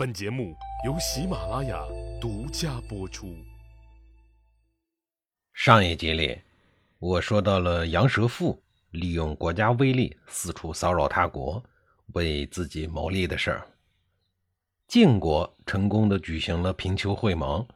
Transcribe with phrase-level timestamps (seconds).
[0.00, 0.56] 本节目
[0.86, 1.78] 由喜马拉雅
[2.18, 3.36] 独家播出。
[5.52, 6.40] 上一集里，
[6.98, 11.62] 我说到了杨蛇父利用国家威力四处骚扰他国，
[12.14, 13.66] 为自己谋利的事儿。
[14.88, 17.68] 晋国成功的举行了平丘会盟，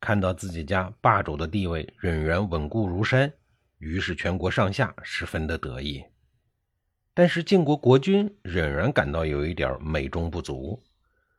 [0.00, 3.30] 看到自己家霸主的地位仍然稳固如山，
[3.80, 6.02] 于是全国上下十分的得意。
[7.12, 10.82] 但是晋国国君仍然感到有一点美中不足。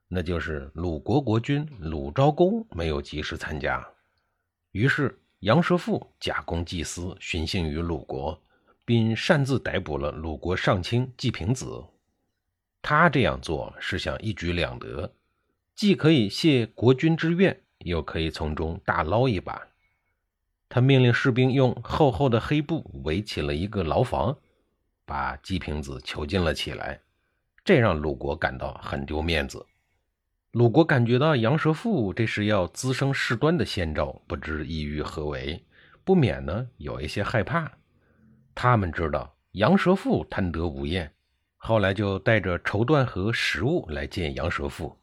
[0.07, 3.85] 那就是鲁国国君鲁昭公没有及时参加，
[4.71, 8.41] 于是杨蛇父假公济私，寻衅于鲁国，
[8.85, 11.83] 并擅自逮捕了鲁国上卿季平子。
[12.81, 15.13] 他这样做是想一举两得，
[15.75, 19.67] 既可以谢国君之愿，又可以从中大捞一把。
[20.69, 24.37] 他命令士兵用厚厚的黑布围起了一个牢房，
[25.05, 27.01] 把季平子囚禁了起来，
[27.65, 29.65] 这让鲁国感到很丢面子。
[30.57, 35.63] 鲁国感觉到杨蛇父这是要滋生事端的先兆，不知意欲何为，
[36.03, 37.71] 不免呢有一些害怕。
[38.55, 41.13] 他们知道杨蛇父贪得无厌，
[41.57, 44.97] 后来就带着绸缎和食物来见杨蛇父。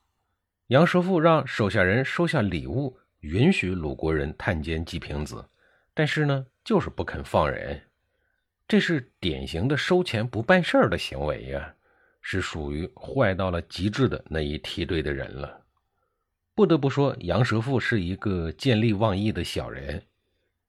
[0.67, 5.49] 杨蛇父让手下人收下礼物，允许鲁国人探监季平子，
[5.95, 7.81] 但是呢，就是不肯放人。
[8.67, 11.77] 这是典型的收钱不办事儿的行为呀。
[12.27, 15.61] 是属于坏到了极致的那一梯队的人了。
[16.55, 20.03] 不得不说，杨蛇父是一个见利忘义的小人，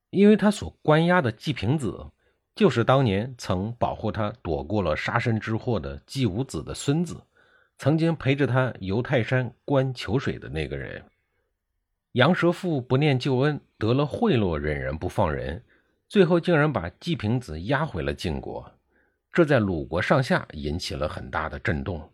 [0.10, 2.12] 因为他所关押的季平子，
[2.54, 7.24] 就是当年曾保护他躲过了杀身之祸的季武子的孙子，
[7.78, 11.02] 曾经陪着他游泰山观秋水的那个人。
[12.12, 15.64] 杨蛇父不念旧恩，得了贿赂，仍然不放人，
[16.10, 18.75] 最后竟然把季平子押回了晋国。
[19.36, 22.10] 这在鲁国上下引起了很大的震动。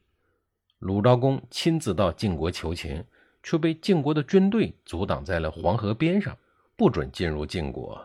[0.79, 3.05] 鲁昭公亲自到晋国求情，
[3.43, 6.35] 却被晋国的军队阻挡在了黄河边上，
[6.75, 8.03] 不准进入晋国。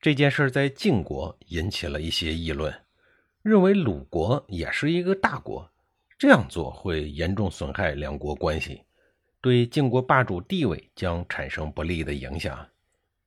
[0.00, 2.74] 这件事在晋国引起了一些议论，
[3.42, 5.70] 认为鲁国也是一个大国，
[6.18, 8.80] 这样做会严重损害两国关系，
[9.42, 12.66] 对晋国霸主地位将产生不利的影响。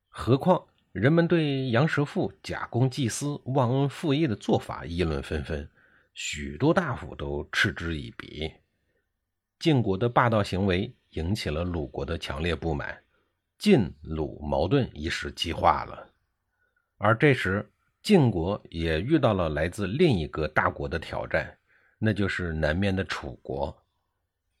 [0.08, 0.60] 何况。
[0.96, 5.68] 人们对杨蛇父假公济私、忘恩负义的做法议论纷纷，
[6.14, 8.50] 许多大夫都嗤之以鼻。
[9.58, 12.98] 晋国的霸道行为引起了鲁国的强烈不满，
[13.58, 16.10] 晋鲁矛盾一时激化了。
[16.96, 17.70] 而这时，
[18.02, 21.58] 晋国也遇到了来自另一个大国的挑战，
[21.98, 23.76] 那就是南面的楚国。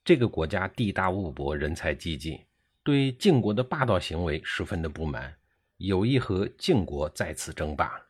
[0.04, 2.42] 这个国家地大物博，人才济济，
[2.82, 5.34] 对晋国的霸道行为十分的不满。
[5.78, 8.00] 有意和晋国再次争霸，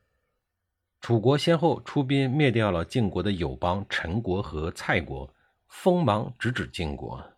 [1.01, 5.29] 楚国先后出兵灭掉了晋国的友邦陈国和蔡国，
[5.67, 7.33] 锋芒直指晋国。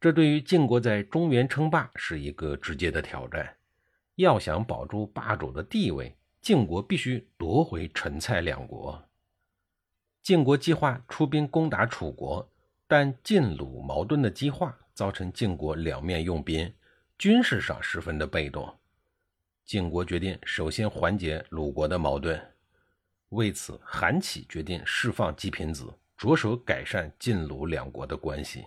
[0.00, 3.56] 这对于晋国在中原称霸是一个直接的挑战。
[4.16, 9.02] 要想保住霸主的地位，晋国必须夺回陈蔡两国。
[10.22, 12.48] 晋国计划出兵攻打楚国，
[12.86, 16.72] 但晋鲁矛盾的激化造成晋国两面用兵，
[17.18, 18.74] 军事上十分的被动。
[19.64, 22.38] 晋国决定首先缓解鲁国的矛盾，
[23.30, 28.64] 为此，韩起决定释放季平子，着手改善晋鲁两国的关系。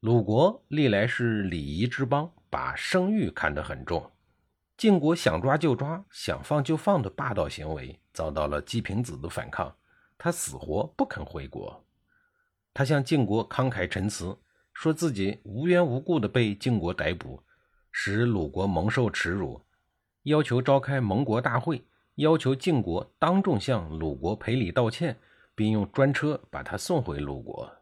[0.00, 4.08] 鲁国历来是礼仪之邦，把声誉看得很重。
[4.76, 9.74] 晋国想抓就抓、想放就放的霸道行为，遭到了季平子的反抗，
[10.18, 11.84] 他死活不肯回国。
[12.74, 14.38] 他向晋国慷慨陈词，
[14.74, 17.42] 说自己无缘无故的被晋国逮捕，
[17.90, 19.65] 使鲁国蒙受耻辱。
[20.26, 21.84] 要求召开盟国大会，
[22.16, 25.16] 要求晋国当众向鲁国赔礼道歉，
[25.54, 27.72] 并用专车把他送回鲁国。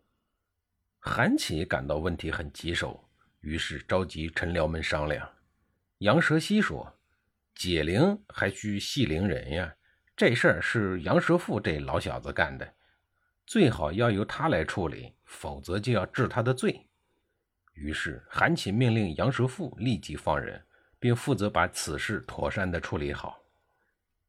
[0.99, 3.03] 韩起感到问题很棘手，
[3.41, 5.27] 于是召集臣僚们商量。
[5.99, 6.95] 杨蛇溪说
[7.57, 9.75] ：“解铃还需系铃人呀，
[10.15, 12.75] 这事儿是杨蛇父这老小子干的，
[13.47, 16.87] 最好要由他来处理，否则就要治他的罪。”
[17.73, 20.63] 于是韩起命令杨蛇父立即放人。
[21.05, 23.39] 并负责把此事妥善的处理好。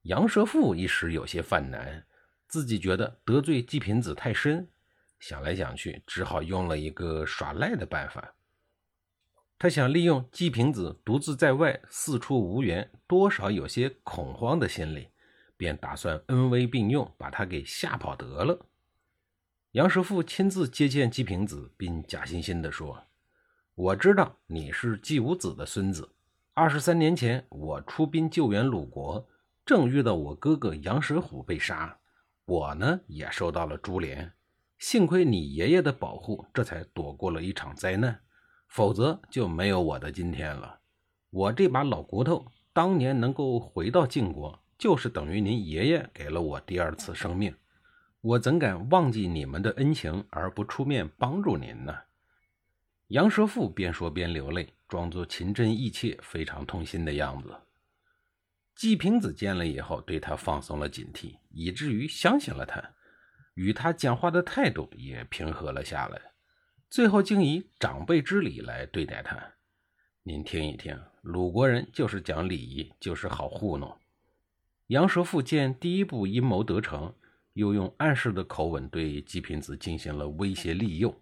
[0.02, 2.06] 杨蛇父一时有些犯难，
[2.50, 4.68] 自己觉得得罪季平子太深，
[5.18, 8.36] 想来想去，只好用了一个耍赖的办法。
[9.58, 15.08] 他想利用季平子独自在外，四处无援，多少有些恐慌的心理，
[15.56, 18.68] 便打算恩威并用，把他给吓跑得了。
[19.72, 23.02] 杨蛇父亲自接见季平子，并假惺惺地说
[23.76, 26.12] ：“我知道你是季武子的孙子。”
[26.58, 29.28] 二十三年前，我出兵救援鲁国，
[29.66, 32.00] 正遇到我哥哥杨蛇虎被杀，
[32.46, 34.32] 我呢也受到了株连。
[34.80, 38.22] 幸亏你爷爷的保护，这才躲过了一场灾难，
[38.70, 40.80] 否则就没有我的今天了。
[41.30, 47.54] 我这把老骨头当年能够回到晋国，就是等于您爷爷给了我第二次生命。
[48.22, 51.94] 我怎敢忘记你们的恩情而不出面帮助您呢？
[53.10, 57.54] 杨蛇父边说边流泪，装作情真意切、非常痛心的样子。
[58.78, 62.82] 季平子见了以后，对他放松了警惕，以至于相信了他，
[63.56, 66.22] 与他讲话的态度也平和了下来。
[66.90, 69.38] 最后竟以长辈之礼来对待他。
[70.24, 74.00] 您听一听，鲁国人就是讲礼仪，就是好糊弄。
[74.88, 77.14] 杨蛇父见第一步阴谋得成。
[77.52, 81.22] 又用暗示的口吻对季平子进行了威胁利诱，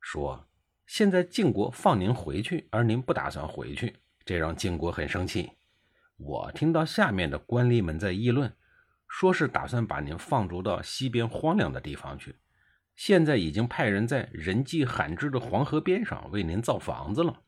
[0.00, 0.47] 说
[0.88, 3.94] ：“现在晋国放您回去，而您不打算回去，
[4.24, 5.52] 这让晋国很生气。
[6.16, 8.50] 我听到下面的官吏们在议论，
[9.06, 12.34] 说是打算把您放逐到西边荒凉的地方去。
[12.96, 17.38] 现在已经派人在人迹罕至的黄河边上为您造房子了，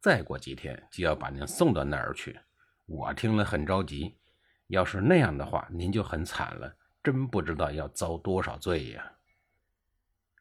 [0.00, 2.36] 再过几天就要把您送到那儿去。
[2.84, 4.18] 我听了很着急，
[4.66, 9.12] 要是那样的话，您就很惨了。”真不知道要遭多少罪呀！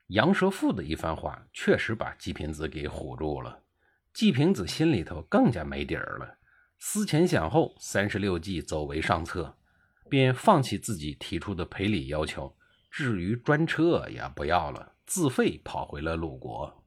[0.08, 3.64] 杨蛇父的一番话确实把季平子给唬住了，
[4.14, 6.38] 季平子心里头更加没底儿了。
[6.80, 9.58] 思前想后，三十六计走为上策，
[10.10, 12.56] 便放弃自己提出的赔礼要求，
[12.90, 16.86] 至于专车也不要了，自费跑回了鲁国。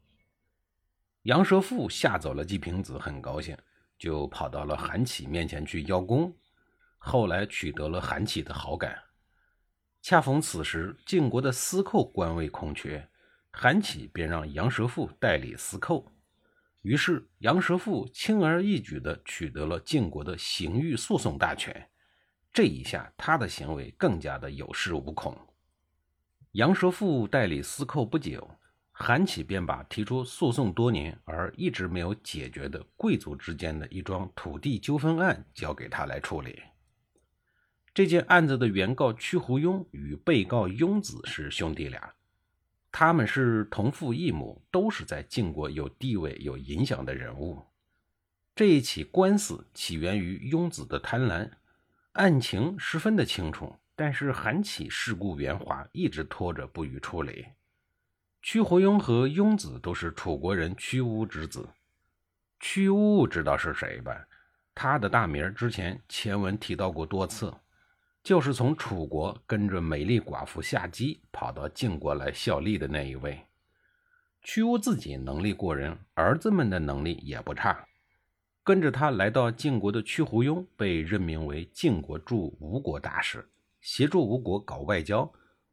[1.24, 3.54] 杨蛇父吓走了季平子，很高兴，
[3.98, 6.34] 就跑到了韩起面前去邀功，
[6.96, 8.98] 后来取得了韩起的好感。
[10.00, 13.06] 恰逢此时，晋国的司寇官位空缺，
[13.62, 16.10] 韩起便让杨蛇父代理司寇。
[16.80, 21.90] 于是，杨蛇父轻而易举地取得了晋国的刑狱诉讼大权。
[22.54, 25.36] 这一下，他的行为更加的有恃无恐。
[26.52, 28.50] 杨蛇父代理司寇不久，
[28.92, 36.62] 韩起便把提出诉讼多年而一直没有解决的贵族之间的一桩土地纠纷案交给他来处理。
[37.92, 42.14] 这件案子的原告屈胡庸与被告庸子是兄弟俩，
[42.92, 47.64] 他们是同父异母，都是在晋国有地位、有影响的人物。
[48.54, 51.50] 这一起官司起源于雍子的贪婪，
[52.12, 57.46] 案情十分的清楚，但是韩起世故圆滑，一直拖着不予处理。
[58.42, 61.68] 屈活庸和庸子都是楚国人屈巫之子，
[62.58, 64.26] 屈巫知道是谁吧？
[64.74, 67.54] 他的大名之前前文提到过多次。
[68.22, 73.40] 就是从楚国跟着美丽寡妇夏姬跑到晋国来效力的那一位。
[74.42, 77.86] 屈巫自己能力过人，儿子们的能力也不差。
[78.62, 83.48] 跟着他来到晋国的屈胡庸被任命为晋国驻吴国大使，
[83.80, 85.30] 协助吴国搞外交，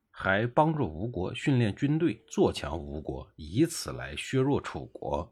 [0.09, 5.31] 还帮助吴国训练军队，做强吴国，以此来削弱楚国。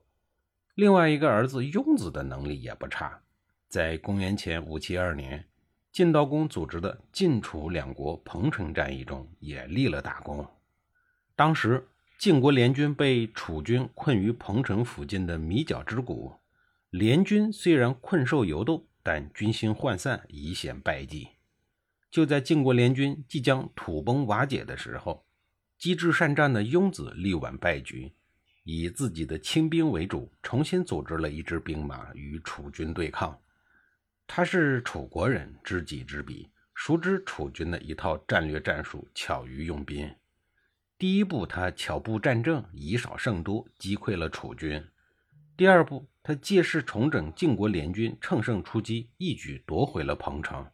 [0.75, 3.21] 另外一个儿子雍子的能力也不差，
[3.69, 5.47] 在公元前五七二年。
[5.95, 10.45] 晋悼公组织的晋楚两国彭城战役中也立了大功。
[11.37, 11.87] 当时
[12.19, 16.33] 晋国联军被楚军困于彭城附近的米角之谷，
[16.89, 21.29] 联军虽然困兽犹斗，但军心涣散，已显败绩。
[22.11, 25.25] 就在晋国联军即将土崩瓦解的时候，
[25.77, 28.11] 机智善战的雍子力挽败局，
[28.65, 33.39] 以自己的亲兵为主，重新组织了一支兵马与楚军对抗。
[34.27, 40.13] 他是楚国人，知己知彼，熟知楚军的一套战略战术，巧于用兵。
[40.97, 44.81] 第一步，他巧布战阵，以少胜多，击溃了楚军；
[45.55, 50.65] 第二步，他借势重整晋国联军，乘胜出击，一举夺回了彭城；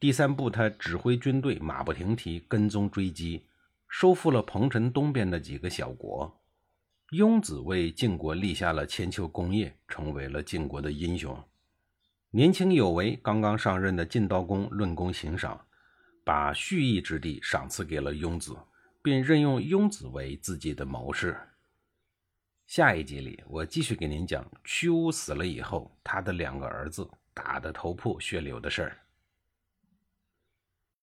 [0.00, 3.46] 第三步，他指挥军队马不停蹄跟踪追击，
[3.88, 6.40] 收复了彭城东边的几个小国。
[7.10, 11.40] 雍子为晋国立下了千秋功业，成为了晋国的英雄。
[12.36, 15.64] 年轻有为、刚刚上任的晋悼公论功行赏，
[16.24, 18.56] 把蓄意之地赏赐给了雍子，
[19.00, 21.38] 并任用雍子为自己的谋士。
[22.66, 28.98] 下一集里，我继续给您讲屈巫死了以后，他的两个儿子打得头破血流的事儿。